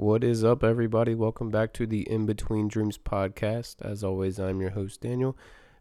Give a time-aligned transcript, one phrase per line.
[0.00, 1.14] What is up, everybody?
[1.14, 3.82] Welcome back to the In Between Dreams podcast.
[3.82, 5.36] As always, I'm your host, Daniel,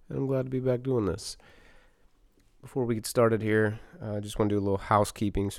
[0.10, 1.38] and I'm glad to be back doing this.
[2.62, 5.54] Before we get started here, uh, I just want to do a little housekeeping,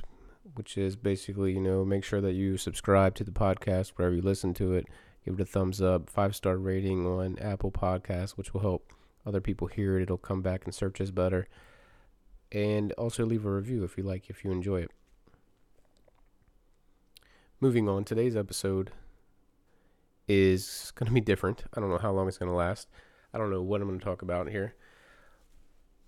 [0.57, 4.21] which is basically, you know, make sure that you subscribe to the podcast wherever you
[4.21, 4.85] listen to it.
[5.25, 8.93] Give it a thumbs up, five star rating on Apple Podcasts, which will help
[9.25, 10.03] other people hear it.
[10.03, 11.49] It'll come back and search us better.
[12.53, 14.91] And also leave a review if you like, if you enjoy it.
[17.63, 18.91] Moving on, today's episode
[20.27, 21.65] is going to be different.
[21.75, 22.89] I don't know how long it's going to last.
[23.35, 24.75] I don't know what I'm going to talk about here.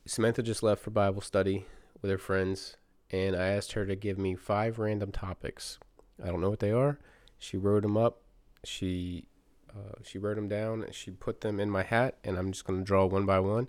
[0.07, 1.67] Samantha just left for Bible study
[2.01, 2.79] with her friends,
[3.11, 5.79] and I asked her to give me five random topics.
[6.25, 6.99] I don't know what they are.
[7.39, 8.23] She wrote them up.
[8.65, 9.27] She
[9.69, 10.87] uh, she wrote them down.
[10.91, 13.69] She put them in my hat, and I'm just going to draw one by one.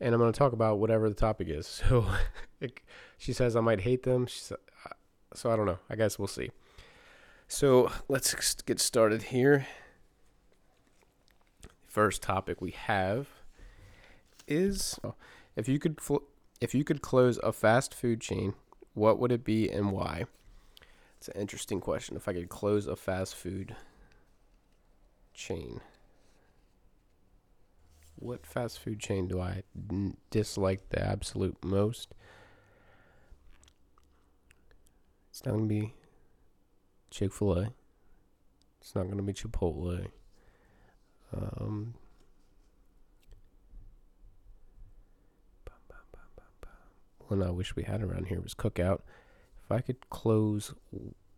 [0.00, 1.68] And I'm going to talk about whatever the topic is.
[1.88, 2.06] So
[2.60, 2.80] it,
[3.18, 4.26] she says I might hate them.
[4.26, 5.78] She, so I don't know.
[5.88, 6.50] I guess we'll see.
[7.52, 9.66] So let's get started here.
[11.88, 13.26] First topic we have
[14.46, 15.00] is
[15.56, 16.28] if you could fl-
[16.60, 18.54] if you could close a fast food chain,
[18.94, 20.26] what would it be and why?
[21.18, 22.14] It's an interesting question.
[22.14, 23.74] If I could close a fast food
[25.34, 25.80] chain,
[28.14, 32.14] what fast food chain do I n- dislike the absolute most?
[35.30, 35.94] It's not gonna be
[37.10, 37.72] Chick fil A.
[38.80, 40.06] It's not going to be Chipotle.
[41.36, 41.94] Um,
[47.30, 49.00] one I wish we had around here was Cookout.
[49.64, 50.74] If I could close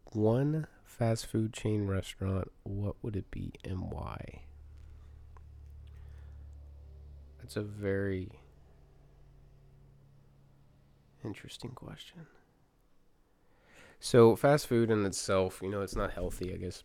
[0.06, 4.42] one fast food chain restaurant, what would it be and why?
[7.40, 8.30] That's a very
[11.24, 12.26] interesting question.
[14.04, 16.52] So fast food in itself, you know, it's not healthy.
[16.52, 16.82] I guess.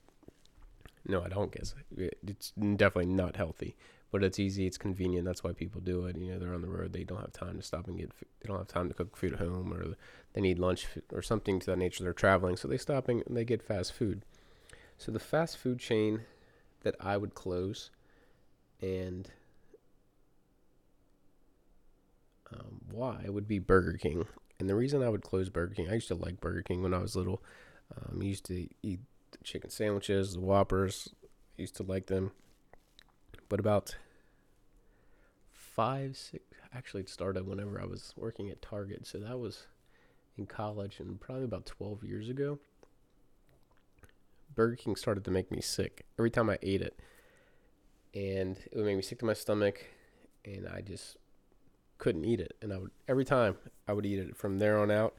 [1.04, 1.74] No, I don't guess.
[1.98, 3.76] It's definitely not healthy,
[4.12, 4.68] but it's easy.
[4.68, 5.26] It's convenient.
[5.26, 6.16] That's why people do it.
[6.16, 6.94] You know, they're on the road.
[6.94, 8.14] They don't have time to stop and get.
[8.14, 8.28] Food.
[8.40, 9.96] They don't have time to cook food at home, or
[10.34, 12.04] they need lunch or something to that nature.
[12.04, 14.22] They're traveling, so they stop and they get fast food.
[15.00, 16.22] So the fast food chain
[16.84, 17.90] that I would close,
[18.80, 19.28] and
[22.54, 24.28] um, why would be Burger King.
[24.60, 26.94] And the reason I would close Burger King, I used to like Burger King when
[26.94, 27.44] I was little.
[27.96, 29.00] Um, I used to eat
[29.32, 31.10] the chicken sandwiches, the Whoppers.
[31.24, 32.32] I used to like them.
[33.50, 33.96] But about
[35.52, 39.06] five, six, actually, it started whenever I was working at Target.
[39.06, 39.68] So that was
[40.38, 42.60] in college and probably about 12 years ago.
[44.56, 47.00] Burger King started to make me sick every time I ate it.
[48.16, 49.86] And it would make me sick to my stomach.
[50.46, 51.18] And I just
[51.98, 54.92] couldn't eat it, and I would every time I would eat it from there on
[54.92, 55.16] out,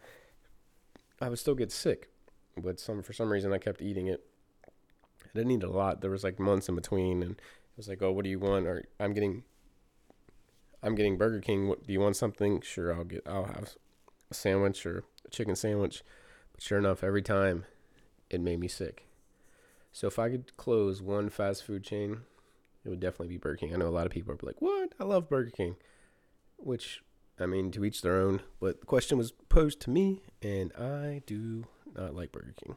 [1.20, 2.10] I would still get sick.
[2.56, 4.24] But some for some reason I kept eating it.
[5.24, 6.00] I didn't eat a lot.
[6.00, 8.66] There was like months in between, and it was like, oh, what do you want?
[8.66, 9.44] Or I'm getting,
[10.82, 11.68] I'm getting Burger King.
[11.68, 12.16] What do you want?
[12.16, 12.60] Something?
[12.60, 13.22] Sure, I'll get.
[13.26, 13.76] I'll have
[14.30, 16.02] a sandwich or a chicken sandwich.
[16.52, 17.64] But sure enough, every time,
[18.30, 19.06] it made me sick.
[19.92, 22.22] So if I could close one fast food chain,
[22.84, 23.74] it would definitely be Burger King.
[23.74, 24.92] I know a lot of people are like, "What?
[24.98, 25.76] I love Burger King."
[26.58, 27.02] Which
[27.40, 28.40] I mean, to each their own.
[28.60, 31.64] But the question was posed to me, and I do
[31.94, 32.76] not like Burger King.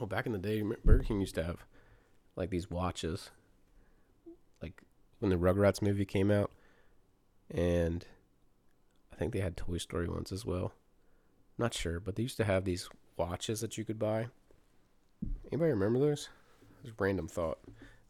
[0.00, 1.64] Oh, back in the day, Burger King used to have
[2.34, 3.30] like these watches,
[4.60, 4.82] like
[5.20, 6.50] when the Rugrats movie came out,
[7.50, 8.04] and
[9.12, 10.72] I think they had Toy Story ones as well.
[11.56, 14.26] Not sure, but they used to have these watches that you could buy.
[15.50, 16.28] Anybody remember those?
[16.84, 17.58] Just random thought.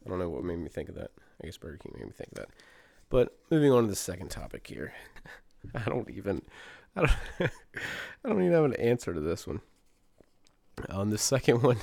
[0.05, 1.11] I don't know what made me think of that.
[1.41, 2.49] I guess Burger King made me think of that.
[3.09, 4.93] But moving on to the second topic here.
[5.75, 6.41] I don't even
[6.95, 7.11] I don't
[8.25, 9.61] I don't even have an answer to this one.
[10.89, 11.77] On the second one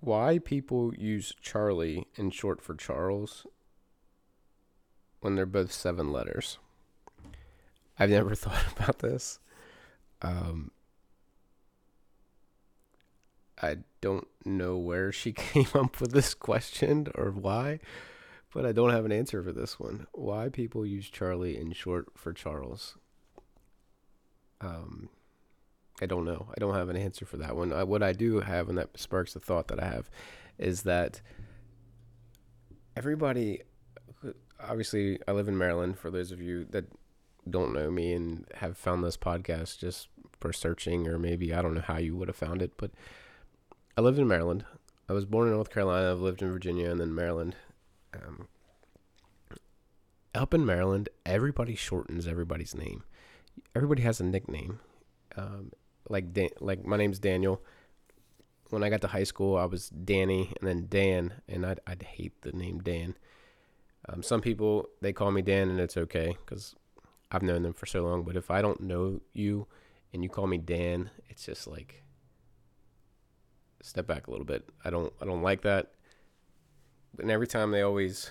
[0.00, 3.46] why people use Charlie in short for Charles
[5.20, 6.58] when they're both seven letters.
[7.98, 9.38] I've never thought about this.
[10.22, 10.70] Um
[13.62, 17.80] I don't know where she came up with this question or why
[18.52, 20.06] but I don't have an answer for this one.
[20.12, 22.96] Why people use Charlie in short for Charles?
[24.60, 25.08] Um,
[26.00, 26.48] I don't know.
[26.50, 27.72] I don't have an answer for that one.
[27.72, 30.10] I, what I do have, and that sparks the thought that I have,
[30.58, 31.20] is that
[32.96, 33.62] everybody,
[34.60, 35.98] obviously, I live in Maryland.
[35.98, 36.86] For those of you that
[37.48, 40.08] don't know me and have found this podcast just
[40.38, 42.90] for searching, or maybe I don't know how you would have found it, but
[43.96, 44.64] I lived in Maryland.
[45.08, 46.10] I was born in North Carolina.
[46.10, 47.56] I've lived in Virginia and then Maryland
[48.24, 48.48] um,
[50.34, 53.04] up in Maryland, everybody shortens everybody's name.
[53.74, 54.80] Everybody has a nickname.
[55.36, 55.72] Um,
[56.08, 57.62] like Dan, like my name's Daniel.
[58.70, 62.02] When I got to high school, I was Danny and then Dan, and I'd I'd
[62.02, 63.16] hate the name Dan.
[64.08, 66.74] Um, some people they call me Dan, and it's okay because
[67.30, 68.22] I've known them for so long.
[68.22, 69.66] But if I don't know you
[70.12, 72.02] and you call me Dan, it's just like
[73.82, 74.68] step back a little bit.
[74.84, 75.92] I don't I don't like that.
[77.18, 78.30] And every time they always,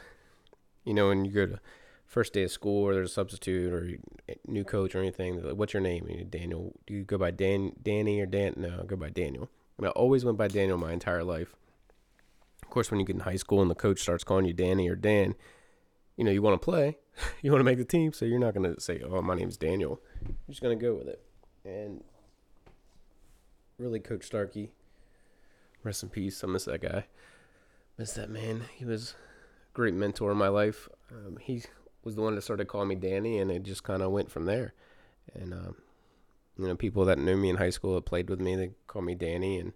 [0.86, 1.60] you know, when you go to
[2.06, 3.88] first day of school or there's a substitute or
[4.48, 6.28] new coach or anything, like, what's your name?
[6.30, 6.74] Daniel.
[6.88, 8.54] Do you go by Dan, Danny or Dan?
[8.58, 9.50] No, I go by Daniel.
[9.78, 11.56] I, mean, I always went by Daniel my entire life.
[12.64, 14.90] Of course, when you get in high school and the coach starts calling you Danny
[14.90, 15.36] or Dan,
[16.18, 16.98] you know, you want to play,
[17.42, 19.58] you want to make the team, so you're not going to say, "Oh, my name's
[19.58, 21.24] Daniel." You're just going to go with it.
[21.64, 22.04] And
[23.78, 24.72] really, Coach Starkey,
[25.84, 26.44] rest in peace.
[26.44, 27.06] I miss that guy.
[28.00, 28.64] Miss that man.
[28.76, 29.14] He was
[29.72, 30.90] a great mentor in my life.
[31.12, 31.62] Um, he
[32.04, 34.46] was the one that started calling me Danny, and it just kind of went from
[34.46, 34.74] there.
[35.36, 35.76] And um,
[36.58, 39.04] you know, people that knew me in high school that played with me, they call
[39.04, 39.74] me Danny, and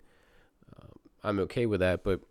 [0.75, 0.87] uh,
[1.23, 2.03] I'm okay with that.
[2.03, 2.21] But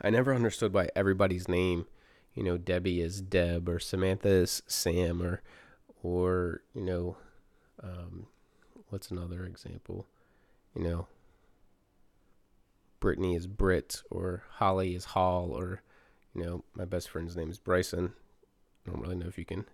[0.00, 1.84] I never understood why everybody's name
[2.34, 5.42] you know, Debbie is Deb or Samantha is Sam or,
[6.02, 7.16] or, you know,
[7.82, 8.26] um,
[8.88, 10.06] what's another example?
[10.74, 11.06] You know,
[13.02, 15.82] Brittany is Brit or Holly is Hall or,
[16.36, 18.12] you know, my best friend's name is Bryson.
[18.86, 19.64] I don't really know if you can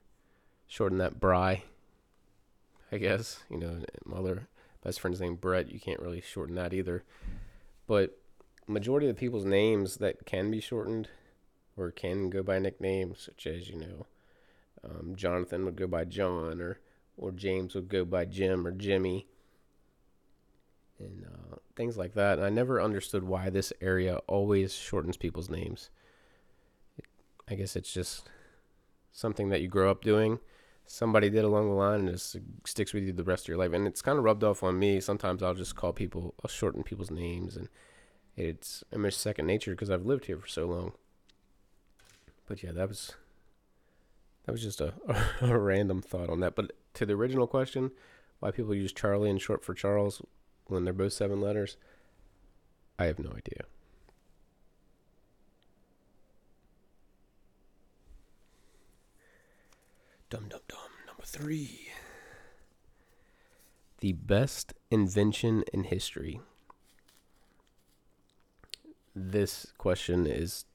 [0.67, 1.65] shorten that Bry.
[2.91, 4.49] I guess, you know, my other
[4.83, 7.05] best friend's name Brett, you can't really shorten that either.
[7.87, 8.19] But
[8.67, 11.11] majority of the people's names that can be shortened
[11.77, 14.07] or can go by nicknames, such as, you know,
[14.83, 16.81] um, Jonathan would go by John, or,
[17.19, 19.27] or James would go by Jim or Jimmy,
[20.99, 22.39] and uh, things like that.
[22.39, 25.91] And I never understood why this area always shortens people's names.
[27.49, 28.29] I guess it's just
[29.13, 30.41] something that you grow up doing.
[30.87, 33.73] Somebody did along the line and it sticks with you the rest of your life.
[33.73, 35.01] And it's kind of rubbed off on me.
[35.01, 37.57] Sometimes I'll just call people, I'll shorten people's names.
[37.57, 37.69] And
[38.37, 40.93] it's almost second nature because I've lived here for so long.
[42.47, 43.13] But yeah, that was
[44.47, 44.95] that was just a,
[45.43, 46.55] a, random thought on that.
[46.55, 47.91] But to the original question,
[48.41, 50.23] why people use Charlie and short for Charles
[50.69, 51.77] when they're both seven letters,
[52.99, 53.65] I have no idea.
[60.31, 60.79] Dum dum dum.
[61.07, 61.89] Number three.
[64.01, 66.41] The best invention in history.
[69.17, 70.67] This question is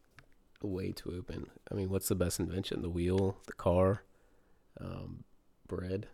[0.61, 1.47] way too open.
[1.71, 2.81] I mean, what's the best invention?
[2.81, 4.03] The wheel, the car,
[4.81, 5.23] um,
[5.67, 6.07] bread,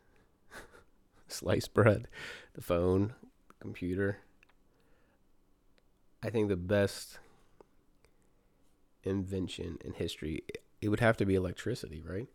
[1.28, 2.08] sliced bread,
[2.54, 3.14] the phone,
[3.60, 4.20] computer.
[6.22, 7.20] I think the best
[9.04, 10.44] invention in history
[10.82, 12.28] it would have to be electricity, right?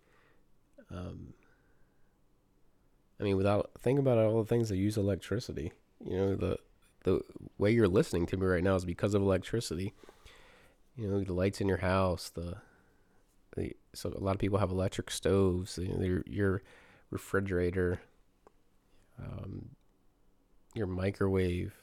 [0.91, 1.35] Um,
[3.21, 5.73] I mean, without think about all the things that use electricity.
[6.05, 6.59] You know, the
[7.05, 7.21] the
[7.59, 9.94] way you're listening to me right now is because of electricity
[10.97, 12.56] you know the lights in your house the,
[13.56, 16.62] the so a lot of people have electric stoves you know, your,
[17.11, 18.00] refrigerator
[19.23, 19.67] um,
[20.75, 21.75] your microwave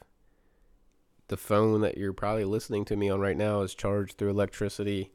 [1.27, 5.11] the phone that you're probably listening to me on right now is charged through electricity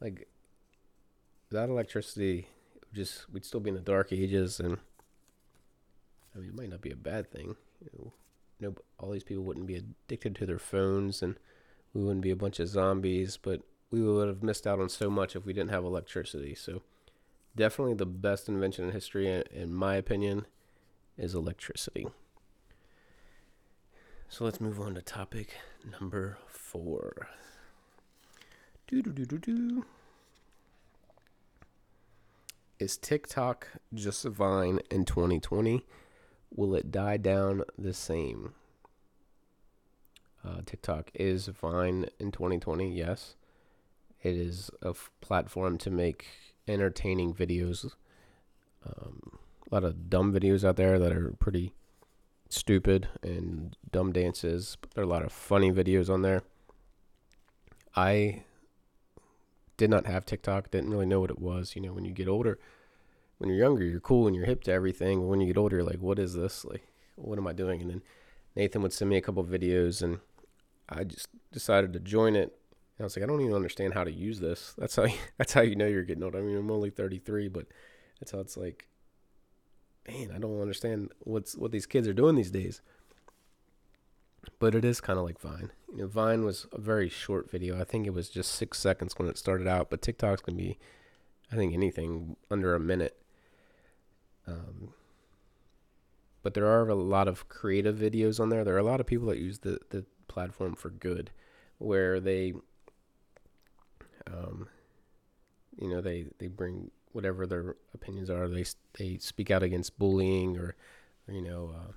[0.00, 0.28] like
[1.50, 2.48] without electricity
[2.92, 4.78] just we'd still be in the dark ages and
[6.34, 8.12] i mean it might not be a bad thing you know
[8.60, 11.36] no all these people wouldn't be addicted to their phones and
[11.94, 15.08] we wouldn't be a bunch of zombies, but we would have missed out on so
[15.08, 16.54] much if we didn't have electricity.
[16.54, 16.82] So,
[17.54, 20.46] definitely the best invention in history, in my opinion,
[21.16, 22.08] is electricity.
[24.34, 25.58] So, let's move on to topic
[26.00, 27.28] number four.
[28.88, 29.84] Do do do do do.
[32.80, 35.86] Is TikTok just a Vine in 2020?
[36.52, 38.54] Will it die down the same?
[40.44, 42.92] Uh, TikTok is Vine in 2020.
[42.92, 43.36] Yes,
[44.20, 46.26] it is a f- platform to make
[46.66, 47.92] entertaining videos.
[48.84, 49.38] Um,
[49.70, 51.72] a lot of dumb videos out there that are pretty
[52.48, 54.76] stupid and dumb dances.
[54.80, 56.42] But there are a lot of funny videos on there.
[57.96, 58.44] I
[59.76, 60.70] did not have TikTok.
[60.70, 61.74] Didn't really know what it was.
[61.74, 62.58] You know, when you get older,
[63.38, 65.28] when you're younger, you're cool and you're hip to everything.
[65.28, 66.64] When you get older, you're like, what is this?
[66.64, 66.86] Like,
[67.16, 67.80] what am I doing?
[67.80, 68.02] And then
[68.56, 70.20] Nathan would send me a couple videos and
[70.88, 72.56] I just decided to join it.
[72.96, 74.74] And I was like, I don't even understand how to use this.
[74.78, 76.36] That's how you, that's how you know you're getting old.
[76.36, 77.66] I mean, I'm only 33, but
[78.20, 78.88] that's how it's like.
[80.08, 82.82] Man, I don't understand what's what these kids are doing these days.
[84.58, 85.70] But it is kind of like Vine.
[85.90, 87.80] You know, Vine was a very short video.
[87.80, 89.88] I think it was just six seconds when it started out.
[89.88, 90.78] But TikTok's gonna be,
[91.50, 93.16] I think, anything under a minute.
[94.46, 94.92] Um,
[96.42, 98.64] but there are a lot of creative videos on there.
[98.64, 101.30] There are a lot of people that use the the platform for good,
[101.78, 102.52] where they,
[104.26, 104.68] um,
[105.80, 108.48] you know, they they bring whatever their opinions are.
[108.48, 108.64] They
[108.98, 110.74] they speak out against bullying or,
[111.28, 111.92] or you know, uh,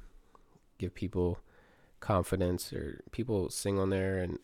[0.77, 1.39] give people
[1.99, 4.37] confidence or people sing on there and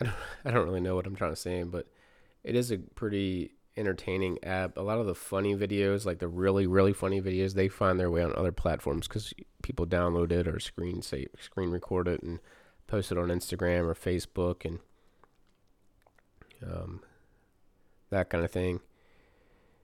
[0.00, 1.86] I don't I don't really know what I'm trying to say, but
[2.44, 4.76] it is a pretty entertaining app.
[4.76, 8.10] A lot of the funny videos, like the really really funny videos, they find their
[8.10, 12.40] way on other platforms because people download it or screen say screen record it and
[12.88, 14.80] post it on Instagram or Facebook and
[16.64, 17.00] um,
[18.10, 18.80] that kind of thing.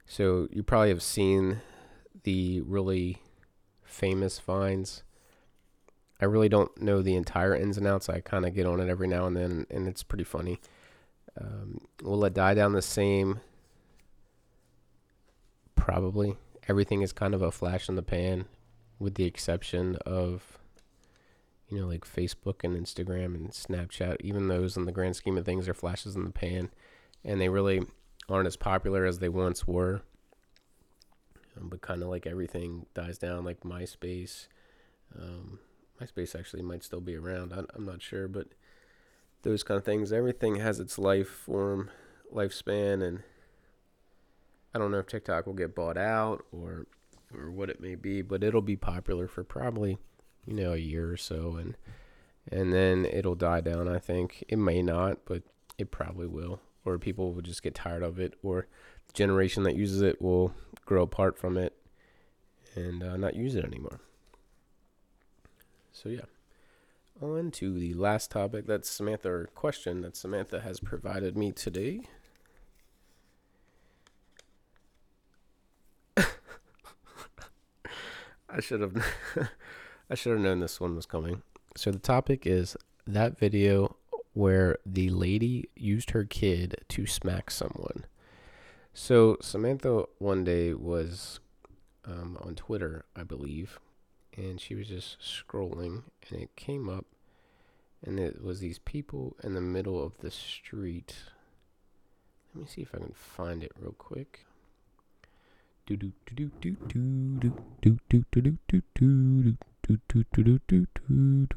[0.07, 1.61] So you probably have seen
[2.25, 3.19] the really
[3.83, 5.03] famous vines.
[6.21, 8.09] I really don't know the entire ins and outs.
[8.09, 10.61] I kind of get on it every now and then, and it's pretty funny.
[11.41, 13.41] Um, will it die down the same?
[15.75, 16.37] Probably.
[16.69, 18.47] Everything is kind of a flash in the pan,
[18.99, 20.59] with the exception of,
[21.69, 24.17] you know, like Facebook and Instagram and Snapchat.
[24.21, 26.71] Even those, in the grand scheme of things, are flashes in the pan,
[27.25, 27.83] and they really
[28.29, 30.03] aren't as popular as they once were.
[31.57, 34.49] Um, but kind of like everything dies down, like MySpace.
[35.17, 35.61] Um,
[36.01, 37.53] MySpace actually might still be around.
[37.53, 38.49] I, I'm not sure, but
[39.43, 40.13] those kind of things.
[40.13, 41.91] Everything has its life form,
[42.35, 43.23] lifespan, and
[44.75, 46.87] I don't know if TikTok will get bought out or
[47.33, 49.99] or what it may be, but it'll be popular for probably
[50.47, 51.77] you know a year or so, and
[52.51, 53.89] and then it'll die down.
[53.89, 55.43] I think it may not, but
[55.79, 58.67] it probably will, or people will just get tired of it, or
[59.07, 60.53] the generation that uses it will
[60.85, 61.75] grow apart from it
[62.75, 64.01] and uh, not use it anymore.
[65.93, 66.23] So yeah.
[67.23, 72.03] On to the last topic that Samantha, or question that Samantha has provided me today.
[78.49, 78.97] I should have
[80.11, 81.43] I should have known this one was coming.
[81.77, 82.77] So the topic is
[83.07, 83.97] that video
[84.35, 88.05] where the lady used her kid to smack someone.
[88.93, 91.41] So Samantha one day was
[92.05, 93.81] um, on Twitter, I believe,
[94.37, 97.07] and she was just scrolling, and it came up,
[98.05, 101.15] and it was these people in the middle of the street.
[102.55, 104.47] Let me see if I can find it real quick.
[105.87, 110.61] Do do do do do do do do do do do do do do do
[110.67, 111.57] do do do.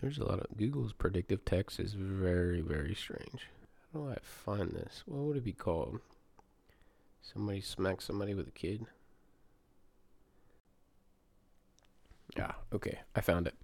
[0.00, 3.48] There's a lot of Google's predictive text is very very strange.
[3.92, 5.02] How do I find this?
[5.06, 6.00] What would it be called?
[7.22, 8.86] Somebody smack somebody with a kid?
[12.36, 13.54] Yeah, okay, I found it.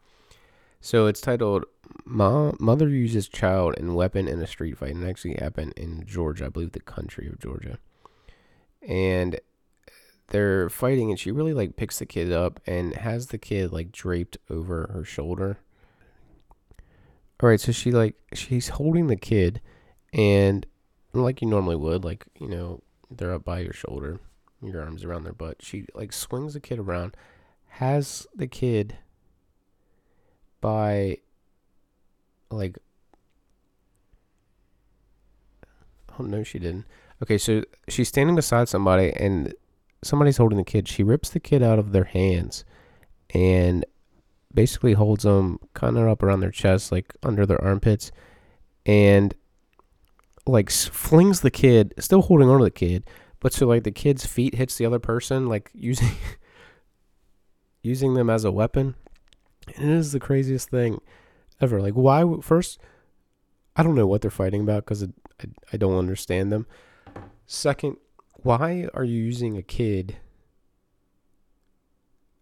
[0.81, 1.65] So it's titled
[2.05, 6.05] "Mom, Mother Uses Child and Weapon in a Street Fight," and it actually happened in
[6.07, 7.79] Georgia, I believe, the country of Georgia.
[8.81, 9.39] And
[10.29, 13.93] they're fighting, and she really like picks the kid up and has the kid like
[13.93, 15.59] draped over her shoulder.
[17.43, 19.61] All right, so she like she's holding the kid,
[20.13, 20.65] and
[21.13, 24.21] like you normally would, like you know, they're up by your shoulder,
[24.63, 25.57] your arms around their butt.
[25.61, 27.17] She like swings the kid around,
[27.67, 28.99] has the kid
[30.61, 31.19] by
[32.51, 32.79] like
[36.19, 36.85] oh no she didn't
[37.23, 39.55] okay so she's standing beside somebody and
[40.03, 42.65] somebody's holding the kid she rips the kid out of their hands
[43.35, 43.85] and
[44.55, 48.11] basically holds them kind of up around their chest like under their armpits
[48.85, 49.35] and
[50.47, 53.05] like flings the kid still holding on to the kid
[53.41, 56.11] but so like the kid's feet hits the other person like using
[57.83, 58.95] using them as a weapon
[59.77, 61.01] and it is the craziest thing
[61.61, 61.81] ever.
[61.81, 62.25] Like, why?
[62.41, 62.79] First,
[63.77, 66.67] I don't know what they're fighting about because I, I don't understand them.
[67.47, 67.97] Second,
[68.43, 70.17] why are you using a kid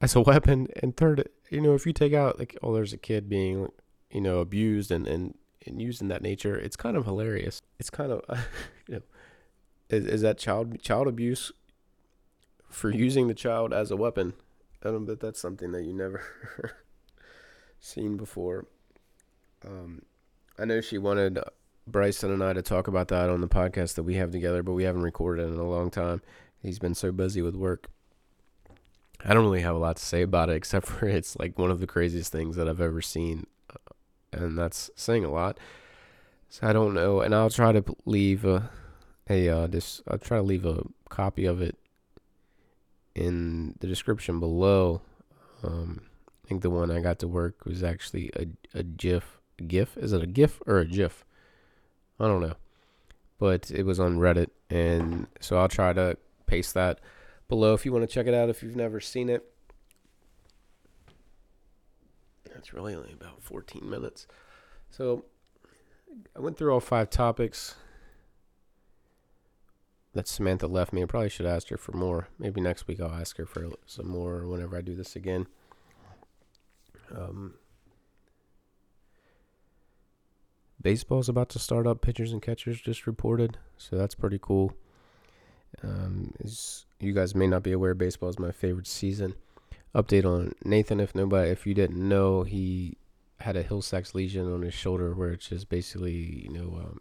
[0.01, 0.69] as a weapon?
[0.83, 3.69] And third, you know, if you take out like, oh, there's a kid being,
[4.11, 5.35] you know, abused and and
[5.67, 7.61] and used in that nature, it's kind of hilarious.
[7.79, 8.23] It's kind of,
[8.89, 9.03] you know,
[9.91, 11.53] is, is that child child abuse
[12.71, 14.33] for using the child as a weapon?
[14.83, 16.23] I don't bet that's something that you never
[17.81, 18.67] seen before.
[19.67, 20.03] Um,
[20.59, 21.39] I know she wanted
[21.87, 24.73] Bryson and I to talk about that on the podcast that we have together, but
[24.73, 26.23] we haven't recorded in a long time.
[26.63, 27.91] He's been so busy with work.
[29.25, 31.71] I don't really have a lot to say about it except for it's like one
[31.71, 33.93] of the craziest things that I've ever seen, uh,
[34.33, 35.59] and that's saying a lot.
[36.49, 38.71] So I don't know, and I'll try to leave a,
[39.29, 40.03] a uh, this.
[40.09, 41.77] I'll try to leave a copy of it
[43.15, 45.03] in the description below.
[45.63, 46.03] Um,
[46.45, 48.47] I think the one I got to work was actually a,
[48.79, 49.39] a GIF.
[49.67, 49.97] GIF?
[49.97, 51.25] Is it a GIF or a GIF?
[52.19, 52.55] I don't know.
[53.39, 54.49] But it was on Reddit.
[54.69, 57.01] And so I'll try to paste that
[57.51, 59.45] below if you want to check it out if you've never seen it.
[62.51, 64.27] That's really only about 14 minutes.
[64.91, 65.27] So
[66.35, 67.75] I went through all five topics
[70.15, 71.03] that Samantha left me.
[71.03, 72.29] I probably should ask her for more.
[72.39, 75.47] Maybe next week I'll ask her for some more whenever I do this again.
[77.15, 77.55] Um,
[80.81, 82.01] baseball's about to start up.
[82.01, 84.73] Pitchers and catchers just reported, so that's pretty cool.
[85.83, 89.35] Um, as you guys may not be aware, baseball is my favorite season.
[89.95, 91.01] Update on Nathan.
[91.01, 92.97] If nobody, if you didn't know, he
[93.41, 97.01] had a Hill-Sachs lesion on his shoulder, where it's just basically, you know, um,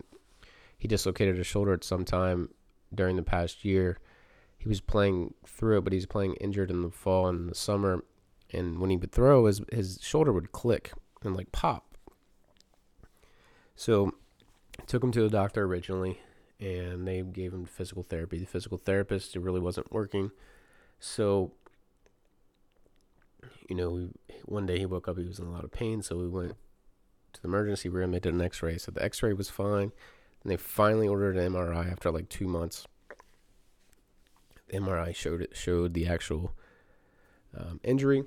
[0.78, 2.50] he dislocated his shoulder at some time
[2.94, 4.00] during the past year.
[4.58, 8.04] He was playing through it, but he's playing injured in the fall and the summer.
[8.52, 10.92] And when he would throw, his his shoulder would click
[11.24, 11.98] and like pop.
[13.76, 14.14] So,
[14.88, 16.20] took him to the doctor originally,
[16.60, 18.40] and they gave him physical therapy.
[18.40, 20.32] The physical therapist, it really wasn't working.
[21.00, 21.54] So,
[23.70, 24.10] you know,
[24.46, 26.02] one day he woke up, he was in a lot of pain.
[26.02, 26.56] So we went
[27.34, 28.12] to the emergency room.
[28.12, 28.78] They did an x ray.
[28.78, 29.92] So the x ray was fine.
[30.44, 32.88] And they finally ordered an MRI after like two months.
[34.68, 36.54] The MRI showed it showed the actual
[37.58, 38.24] um, injury,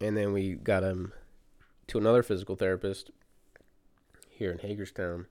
[0.00, 1.12] and then we got him
[1.86, 3.10] to another physical therapist
[4.28, 5.26] here in Hagerstown.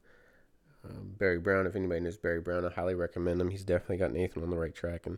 [0.86, 3.50] Um, Barry Brown, if anybody knows Barry Brown, I highly recommend him.
[3.50, 5.06] He's definitely got Nathan on the right track.
[5.06, 5.18] And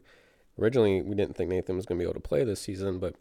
[0.60, 3.15] originally, we didn't think Nathan was going to be able to play this season, but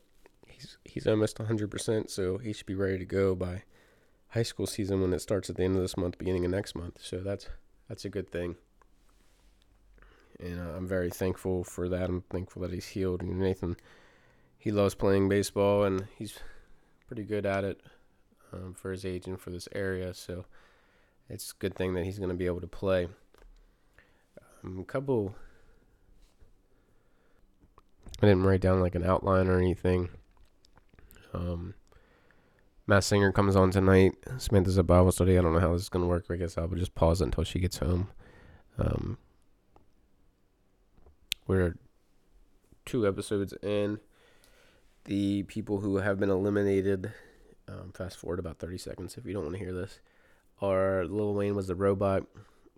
[0.47, 3.63] he's he's almost 100%, so he should be ready to go by
[4.29, 6.75] high school season when it starts at the end of this month, beginning of next
[6.75, 6.99] month.
[7.03, 7.49] So that's
[7.89, 8.57] that's a good thing.
[10.39, 12.09] And uh, I'm very thankful for that.
[12.09, 13.21] I'm thankful that he's healed.
[13.21, 13.77] And Nathan,
[14.57, 16.39] he loves playing baseball, and he's
[17.07, 17.81] pretty good at it
[18.53, 20.15] um, for his age and for this area.
[20.15, 20.47] So
[21.31, 23.09] it's a good thing that he's going to be able to play.
[24.63, 25.35] Um, a couple.
[28.21, 30.11] I didn't write down like an outline or anything.
[31.33, 31.75] Um,
[32.87, 34.15] Masked Singer comes on tonight.
[34.39, 35.39] Samantha's at Bible study.
[35.39, 36.27] I don't know how this is going to work.
[36.29, 38.09] I guess I'll just pause it until she gets home.
[38.79, 39.17] Um,
[41.47, 41.77] we're
[42.85, 44.01] two episodes in.
[45.05, 47.13] The people who have been eliminated,
[47.69, 50.01] um, fast forward about 30 seconds if you don't want to hear this,
[50.61, 52.25] are Lil Wayne was the robot,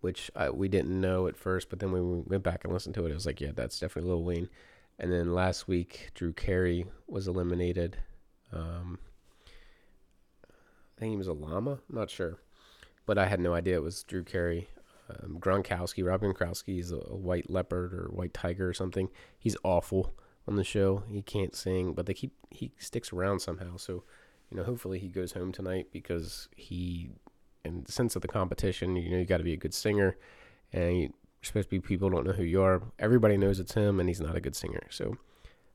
[0.01, 3.07] which I, we didn't know at first, but then we went back and listened to
[3.07, 4.49] it, it was like, yeah, that's definitely Lil Wayne.
[4.99, 7.97] And then last week, Drew Carey was eliminated.
[8.53, 8.99] Um,
[11.03, 11.73] think he was a llama.
[11.73, 12.39] I'm not sure,
[13.07, 14.69] but I had no idea it was Drew Carey.
[15.11, 19.09] Um, Gronkowski, Rob Gronkowski is a, a, white leopard or white tiger or something.
[19.37, 20.15] He's awful
[20.47, 21.03] on the show.
[21.11, 23.77] He can't sing, but they keep he sticks around somehow.
[23.77, 24.05] So,
[24.49, 27.11] you know, hopefully he goes home tonight because he,
[27.65, 30.17] in the sense of the competition, you know, you got to be a good singer,
[30.73, 32.83] and you, supposed to be people don't know who you are.
[32.99, 34.83] Everybody knows it's him, and he's not a good singer.
[34.91, 35.17] So,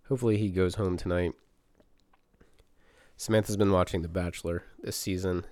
[0.07, 1.33] hopefully he goes home tonight
[3.19, 5.43] Samantha's been watching The Bachelor this season.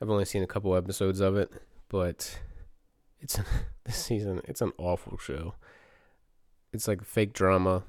[0.00, 1.52] I've only seen a couple episodes of it,
[1.90, 2.40] but
[3.20, 3.38] it's
[3.84, 4.40] this season.
[4.44, 5.54] It's an awful show.
[6.72, 7.82] It's like fake drama.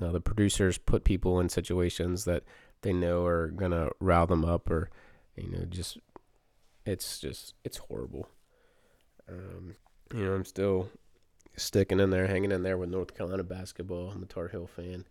[0.00, 2.44] Uh, the producers put people in situations that
[2.80, 4.88] they know are gonna rile them up, or
[5.36, 5.98] you know, just
[6.88, 8.28] it's just it's horrible.
[9.28, 9.76] Um,
[10.14, 10.90] you know, I'm still
[11.56, 14.10] sticking in there, hanging in there with North Carolina basketball.
[14.10, 15.04] I'm a Tar Heel fan.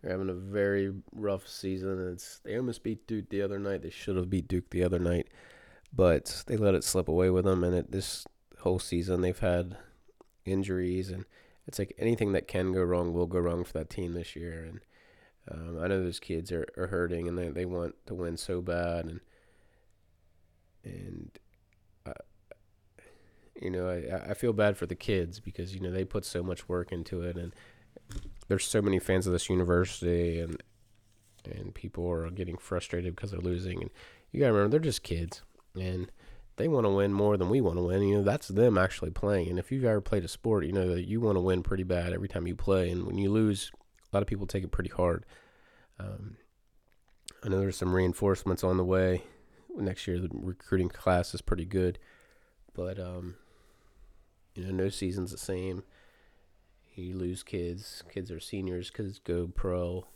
[0.00, 2.12] They're having a very rough season.
[2.12, 3.82] It's they almost beat Duke the other night.
[3.82, 5.28] They should have beat Duke the other night,
[5.92, 7.62] but they let it slip away with them.
[7.62, 8.26] And it, this
[8.60, 9.76] whole season, they've had
[10.44, 11.24] injuries, and
[11.66, 14.64] it's like anything that can go wrong will go wrong for that team this year.
[14.64, 14.80] And
[15.50, 18.62] um, I know those kids are, are hurting, and they they want to win so
[18.62, 19.20] bad, and
[20.88, 21.30] and.
[22.06, 22.12] Uh,
[23.60, 26.44] you know, I, I feel bad for the kids because you know they put so
[26.44, 27.52] much work into it, and
[28.48, 30.62] there's so many fans of this university and
[31.44, 33.90] and people are getting frustrated because they're losing and
[34.32, 35.42] you gotta remember they're just kids
[35.74, 36.10] and
[36.56, 39.10] they want to win more than we want to win you know that's them actually
[39.10, 41.62] playing and if you've ever played a sport you know that you want to win
[41.62, 43.70] pretty bad every time you play and when you lose
[44.12, 45.24] a lot of people take it pretty hard
[45.98, 46.36] um,
[47.44, 49.22] i know there's some reinforcements on the way
[49.76, 51.98] next year the recruiting class is pretty good
[52.74, 53.36] but um,
[54.54, 55.82] you know no season's the same
[56.98, 58.02] you lose kids.
[58.12, 58.90] Kids are seniors.
[58.90, 60.06] Kids go pro,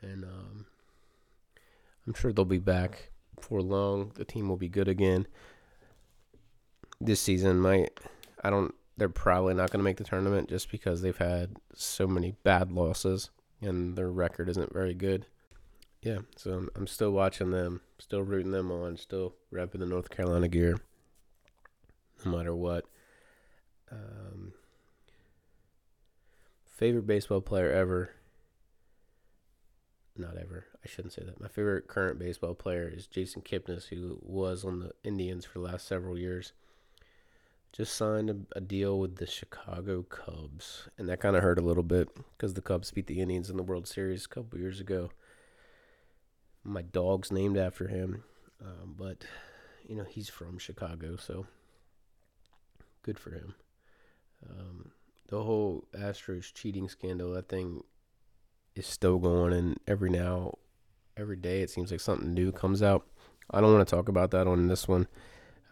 [0.00, 0.66] and um,
[2.06, 4.12] I'm sure they'll be back before long.
[4.14, 5.26] The team will be good again.
[7.00, 7.98] This season might.
[8.42, 8.74] I don't.
[8.96, 12.70] They're probably not going to make the tournament just because they've had so many bad
[12.70, 15.26] losses and their record isn't very good.
[16.02, 20.10] Yeah, so I'm, I'm still watching them, still rooting them on, still repping the North
[20.10, 20.78] Carolina gear,
[22.24, 22.86] no matter what.
[23.90, 24.52] Um,
[26.66, 28.10] favorite baseball player ever.
[30.16, 30.66] Not ever.
[30.84, 31.40] I shouldn't say that.
[31.40, 35.66] My favorite current baseball player is Jason Kipnis, who was on the Indians for the
[35.66, 36.52] last several years.
[37.72, 41.62] Just signed a, a deal with the Chicago Cubs, and that kind of hurt a
[41.62, 44.80] little bit because the Cubs beat the Indians in the World Series a couple years
[44.80, 45.10] ago.
[46.64, 48.24] My dog's named after him,
[48.60, 49.24] um, but
[49.86, 51.46] you know he's from Chicago, so
[53.02, 53.54] good for him.
[54.48, 54.92] Um,
[55.28, 57.82] the whole Astros cheating scandal, that thing
[58.74, 60.58] is still going, and every now,
[61.16, 63.06] every day, it seems like something new comes out.
[63.50, 65.08] I don't want to talk about that on this one.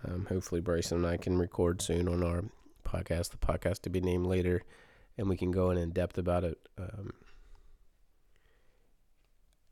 [0.04, 2.44] Um, hopefully, Bryson and I can record soon on our
[2.84, 4.62] podcast, the podcast to be named later,
[5.16, 6.58] and we can go in in depth about it.
[6.78, 7.12] Um,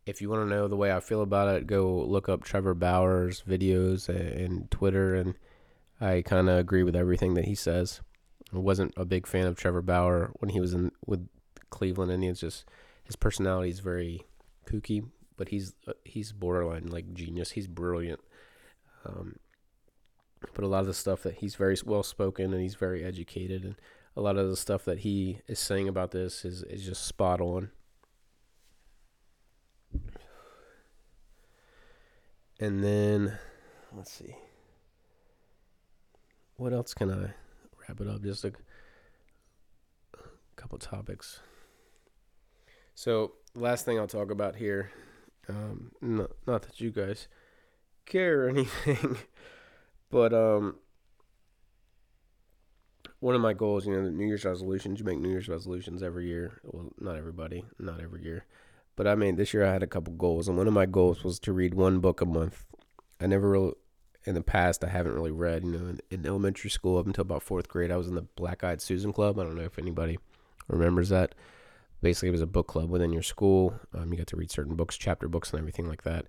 [0.08, 2.74] if you want to know the way I feel about it, go look up Trevor
[2.74, 5.34] Bauer's videos and Twitter, and
[6.00, 8.00] I kind of agree with everything that he says.
[8.52, 11.28] I wasn't a big fan of Trevor Bauer when he was in with
[11.68, 12.40] Cleveland Indians.
[12.40, 12.64] Just
[13.04, 14.24] his personality is very
[14.66, 15.04] kooky,
[15.36, 17.50] but he's uh, he's borderline like genius.
[17.50, 18.20] He's brilliant.
[19.04, 19.36] Um,
[20.54, 23.62] but a lot of the stuff that he's very well spoken and he's very educated,
[23.62, 23.74] and
[24.16, 27.42] a lot of the stuff that he is saying about this is is just spot
[27.42, 27.72] on.
[32.60, 33.38] And then
[33.96, 34.34] let's see.
[36.56, 37.34] What else can I
[37.80, 38.22] wrap it up?
[38.22, 38.52] Just a
[40.56, 41.38] couple topics.
[42.94, 44.90] So, last thing I'll talk about here,
[45.48, 47.28] um, not, not that you guys
[48.06, 49.18] care or anything,
[50.10, 50.76] but um,
[53.20, 56.02] one of my goals, you know, the New Year's resolutions, you make New Year's resolutions
[56.02, 56.60] every year.
[56.64, 58.46] Well, not everybody, not every year.
[58.98, 61.22] But I mean, this year I had a couple goals, and one of my goals
[61.22, 62.66] was to read one book a month.
[63.20, 63.74] I never really,
[64.24, 65.62] in the past, I haven't really read.
[65.62, 68.26] You know, in, in elementary school up until about fourth grade, I was in the
[68.34, 69.38] Black Eyed Susan Club.
[69.38, 70.18] I don't know if anybody
[70.66, 71.36] remembers that.
[72.02, 73.78] Basically, it was a book club within your school.
[73.94, 76.26] Um, you got to read certain books, chapter books, and everything like that.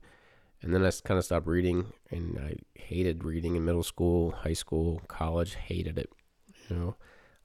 [0.62, 4.54] And then I kind of stopped reading, and I hated reading in middle school, high
[4.54, 5.56] school, college.
[5.56, 6.12] Hated it.
[6.70, 6.96] You know,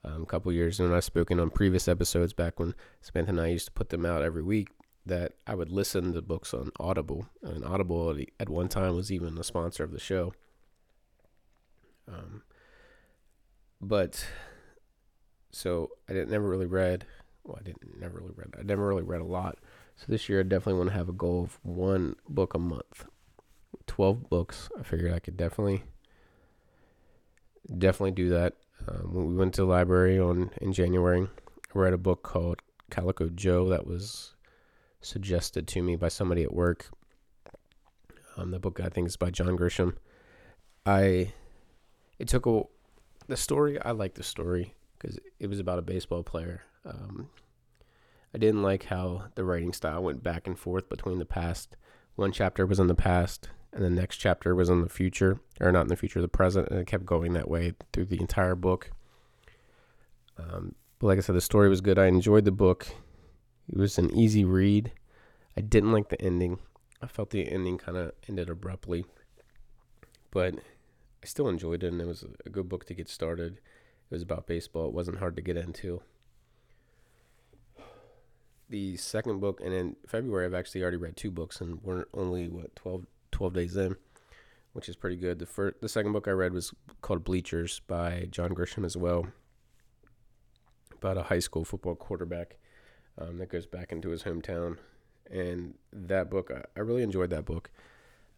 [0.05, 3.47] um, a couple years, and I've spoken on previous episodes back when Samantha and I
[3.47, 4.69] used to put them out every week
[5.07, 7.27] that I would listen to books on Audible.
[7.43, 10.33] And Audible at one time was even a sponsor of the show.
[12.09, 12.43] Um,
[13.81, 14.27] but
[15.51, 17.07] so I didn't never really read.
[17.45, 18.55] Well, I didn't never really read.
[18.59, 19.59] I never really read a lot.
[19.97, 23.05] So this year I definitely want to have a goal of one book a month.
[23.87, 24.71] Twelve books.
[24.79, 25.85] I figured I could definitely,
[27.79, 28.55] definitely do that.
[28.88, 31.29] Um, when we went to the library on in January,
[31.75, 34.34] I read a book called Calico Joe that was
[35.05, 36.90] suggested to me by somebody at work.
[38.37, 39.97] Um, the book I think is by John Grisham.
[40.85, 41.33] I
[42.19, 42.62] it took a
[43.27, 43.81] the story.
[43.81, 46.62] I like the story because it was about a baseball player.
[46.85, 47.31] Um,
[48.35, 51.77] I didn't like how the writing style went back and forth between the past.
[52.17, 55.73] One chapter was in the past, and the next chapter was in the future, or
[55.73, 58.55] not in the future, the present, and it kept going that way through the entire
[58.55, 58.90] book.
[60.38, 61.99] Um, but like I said, the story was good.
[61.99, 62.88] I enjoyed the book.
[63.70, 64.92] It was an easy read.
[65.57, 66.59] I didn't like the ending.
[67.00, 69.05] I felt the ending kind of ended abruptly,
[70.31, 73.55] but I still enjoyed it, and it was a good book to get started.
[73.55, 74.88] It was about baseball.
[74.88, 76.03] It wasn't hard to get into.
[78.68, 82.48] The second book, and in February, I've actually already read two books, and we're only
[82.48, 83.96] what 12, 12 days in,
[84.72, 85.38] which is pretty good.
[85.38, 89.27] The first, the second book I read was called Bleachers by John Grisham as well,
[90.92, 92.57] about a high school football quarterback
[93.18, 94.79] um, that goes back into his hometown.
[95.31, 97.70] And that book, I, I really enjoyed that book.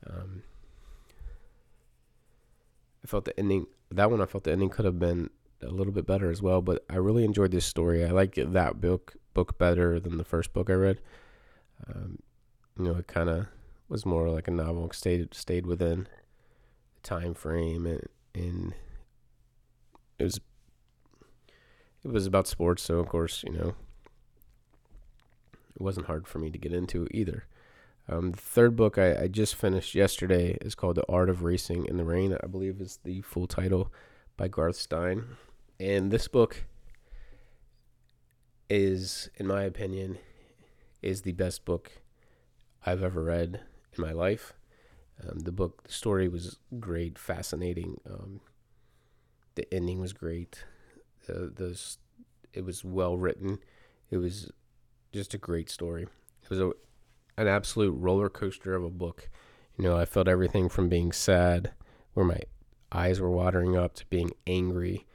[0.08, 0.42] Um,
[3.04, 5.30] I felt the ending, that one, I felt the ending could have been
[5.62, 6.60] a little bit better as well.
[6.60, 8.04] But I really enjoyed this story.
[8.04, 11.00] I like that book book better than the first book I read.
[11.86, 12.18] Um,
[12.78, 13.48] you know, it kind of
[13.88, 16.08] was more like a novel, stayed stayed within
[16.94, 18.02] the time frame, and,
[18.34, 18.74] and
[20.18, 20.40] it was
[22.02, 22.82] it was about sports.
[22.82, 23.74] So of course, you know,
[25.76, 27.44] it wasn't hard for me to get into either.
[28.08, 31.86] Um, the third book I, I, just finished yesterday is called The Art of Racing
[31.86, 32.36] in the Rain.
[32.40, 33.92] I believe is the full title
[34.36, 35.24] by Garth Stein.
[35.80, 36.64] And this book
[38.70, 40.18] is, in my opinion,
[41.02, 41.90] is the best book
[42.84, 43.60] I've ever read
[43.96, 44.54] in my life.
[45.22, 48.00] Um, the book, the story was great, fascinating.
[48.08, 48.40] Um,
[49.56, 50.64] the ending was great.
[51.26, 51.96] The, the
[52.52, 53.58] it was well written.
[54.10, 54.52] It was
[55.16, 56.02] just a great story.
[56.42, 56.72] It was a
[57.38, 59.28] an absolute roller coaster of a book.
[59.76, 61.72] You know, I felt everything from being sad,
[62.14, 62.40] where my
[62.92, 65.06] eyes were watering up, to being angry,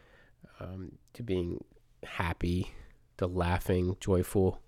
[0.60, 1.64] um, to being
[2.04, 2.72] happy,
[3.18, 4.62] to laughing, joyful,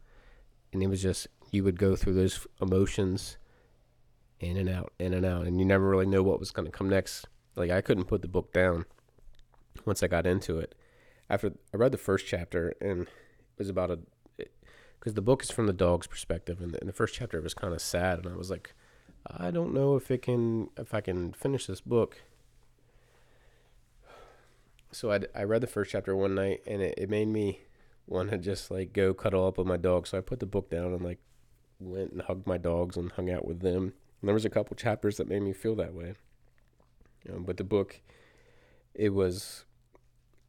[0.72, 3.38] and it was just you would go through those emotions
[4.40, 6.72] in and out, in and out, and you never really know what was going to
[6.72, 7.26] come next.
[7.56, 8.86] Like I couldn't put the book down
[9.86, 10.76] once I got into it.
[11.30, 14.00] After I read the first chapter, and it was about a
[15.04, 17.44] because the book is from the dog's perspective, and the, and the first chapter it
[17.44, 18.74] was kind of sad, and I was like,
[19.28, 22.22] I don't know if it can if I can finish this book.
[24.94, 27.60] So I, I read the first chapter one night, and it, it made me
[28.08, 30.08] want to just like go cuddle up with my dog.
[30.08, 31.20] So I put the book down and like
[31.82, 33.92] went and hugged my dogs and hung out with them.
[34.22, 36.14] And there was a couple chapters that made me feel that way.
[37.30, 38.00] Um, but the book,
[38.94, 39.66] it was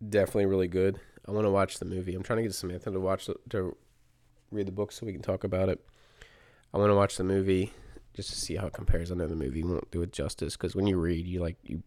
[0.09, 1.01] definitely really good.
[1.27, 2.15] I want to watch the movie.
[2.15, 3.77] I'm trying to get Samantha to watch the, to
[4.51, 5.85] read the book so we can talk about it.
[6.73, 7.73] I want to watch the movie
[8.15, 9.11] just to see how it compares.
[9.11, 11.83] I know the movie won't do it justice because when you read, you like you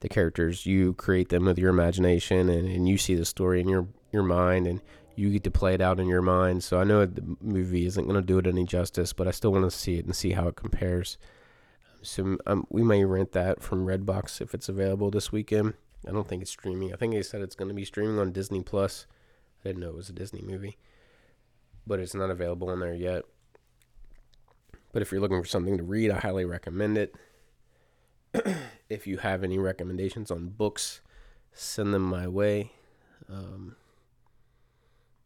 [0.00, 3.68] the characters, you create them with your imagination and, and you see the story in
[3.68, 4.80] your your mind and
[5.16, 6.62] you get to play it out in your mind.
[6.64, 9.52] So I know the movie isn't going to do it any justice, but I still
[9.52, 11.18] want to see it and see how it compares.
[12.02, 15.74] So um, we may rent that from Redbox if it's available this weekend.
[16.06, 16.92] I don't think it's streaming.
[16.92, 19.06] I think they said it's going to be streaming on Disney Plus.
[19.64, 20.76] I didn't know it was a Disney movie,
[21.86, 23.24] but it's not available in there yet.
[24.92, 27.14] But if you're looking for something to read, I highly recommend it.
[28.88, 31.00] if you have any recommendations on books,
[31.52, 32.72] send them my way.
[33.28, 33.76] Um,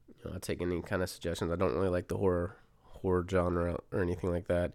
[0.08, 1.52] you know, I'll take any kind of suggestions.
[1.52, 4.72] I don't really like the horror horror genre or anything like that.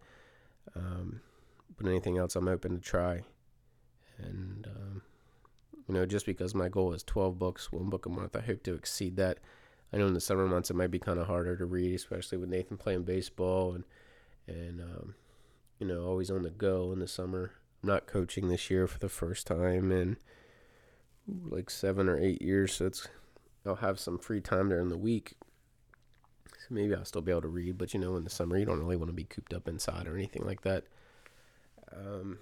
[0.76, 1.22] Um,
[1.78, 3.22] but anything else, I'm open to try.
[4.18, 5.02] And um,
[5.88, 8.64] you know, just because my goal is 12 books, one book a month, I hope
[8.64, 9.40] to exceed that.
[9.94, 12.40] I know in the summer months it might be kind of harder to read, especially
[12.40, 13.84] with Nathan playing baseball and
[14.48, 15.16] and um,
[15.80, 17.52] you know always on the go in the summer.
[17.82, 20.18] I'm not coaching this year for the first time in
[21.28, 23.08] like seven or eight years, so it's
[23.66, 25.36] I'll have some free time during the week.
[26.48, 28.66] So maybe I'll still be able to read, but you know, in the summer you
[28.66, 30.86] don't really want to be cooped up inside or anything like that.
[31.96, 32.40] Um,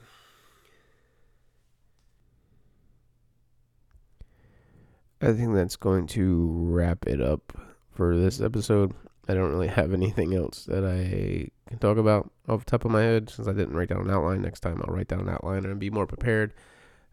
[5.22, 7.54] I think that's going to wrap it up
[7.92, 8.94] for this episode.
[9.28, 12.92] I don't really have anything else that I can talk about off the top of
[12.92, 14.42] my head since I didn't write down an outline.
[14.42, 16.54] Next time I'll write down an outline and be more prepared.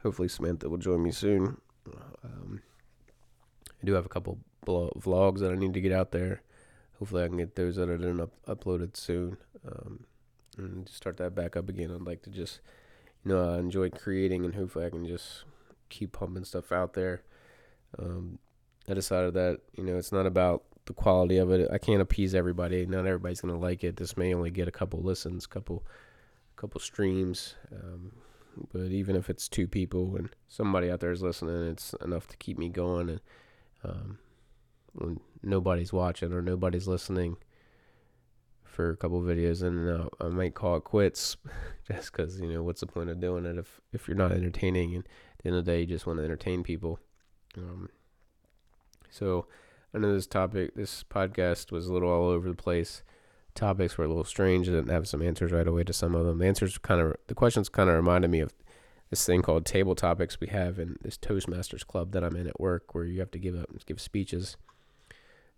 [0.03, 1.61] Hopefully Samantha will join me soon.
[2.25, 2.63] Um,
[3.83, 6.43] I do have a couple vlogs that I need to get out there.
[6.99, 9.37] Hopefully I can get those edited and up- uploaded soon.
[9.67, 10.05] Um,
[10.57, 11.93] and start that back up again.
[11.95, 12.61] I'd like to just,
[13.25, 15.45] you know, I enjoy creating and hopefully I can just
[15.89, 17.23] keep pumping stuff out there.
[17.99, 18.39] Um,
[18.89, 21.69] I decided that, you know, it's not about the quality of it.
[21.71, 22.87] I can't appease everybody.
[22.87, 23.97] Not everybody's gonna like it.
[23.97, 25.87] This may only get a couple listens, couple,
[26.57, 27.55] couple streams.
[27.73, 28.13] Um,
[28.73, 32.37] but even if it's two people and somebody out there is listening, it's enough to
[32.37, 33.11] keep me going.
[33.11, 33.21] And
[33.85, 34.19] um,
[34.93, 37.37] when nobody's watching or nobody's listening
[38.65, 41.37] for a couple videos, and uh, I might call it quits,
[41.87, 44.95] just because you know what's the point of doing it if if you're not entertaining?
[44.95, 46.99] And at the end of the day, you just want to entertain people.
[47.59, 47.89] Um,
[49.11, 49.47] so
[49.95, 53.03] I know this topic, this podcast was a little all over the place.
[53.55, 54.69] Topics were a little strange.
[54.69, 56.39] I didn't have some answers right away to some of them.
[56.39, 58.53] The answers kind of, the questions kind of reminded me of
[59.11, 62.61] this thing called table topics we have in this Toastmasters club that I'm in at
[62.61, 64.57] work, where you have to give up give speeches.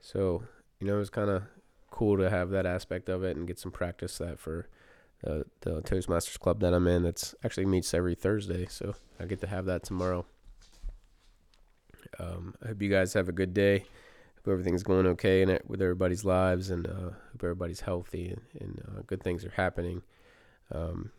[0.00, 0.44] So
[0.78, 1.42] you know, it was kind of
[1.90, 4.68] cool to have that aspect of it and get some practice that for
[5.22, 7.02] the the Toastmasters club that I'm in.
[7.02, 10.26] That's actually meets every Thursday, so I get to have that tomorrow.
[12.18, 13.86] Um, I hope you guys have a good day
[14.40, 18.82] hope everything's going okay and with everybody's lives, and uh, hope everybody's healthy and, and
[18.88, 20.02] uh, good things are happening.
[20.72, 21.10] Um,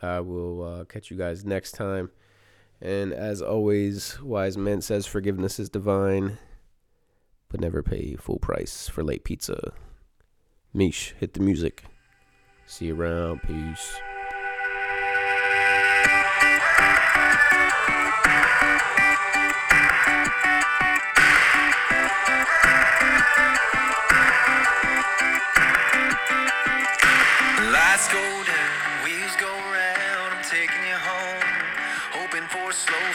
[0.00, 2.10] I will uh, catch you guys next time.
[2.80, 6.38] And as always, Wise Men says forgiveness is divine,
[7.48, 9.72] but never pay full price for late pizza.
[10.72, 11.84] Mish, hit the music.
[12.66, 13.42] See you around.
[13.42, 13.98] Peace.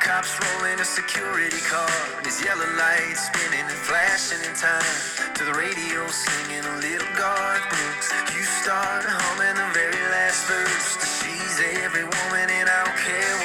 [0.00, 1.90] Cop's rolling a security car.
[2.24, 4.82] His yellow lights spinning and flashing in time.
[5.34, 8.10] To the radio singing a little Garth Brooks.
[8.34, 10.98] You start humming the very last verse.
[11.20, 13.43] She's every woman and I don't care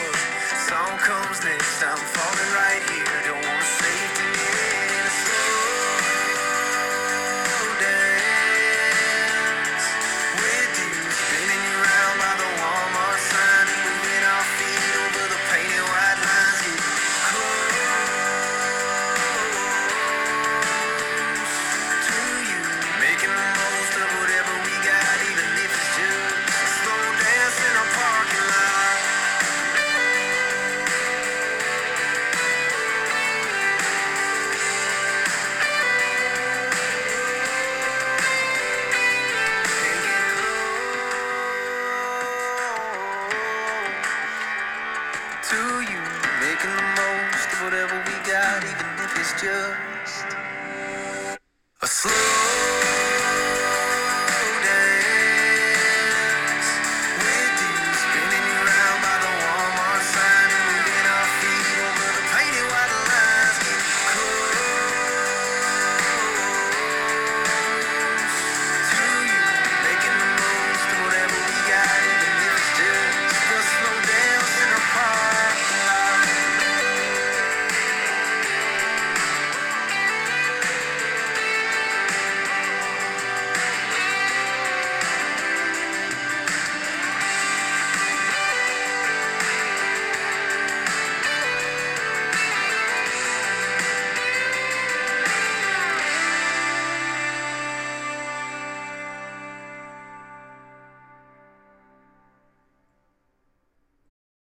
[45.49, 46.01] to you,
[46.41, 50.58] making the most of whatever we got, even if it's just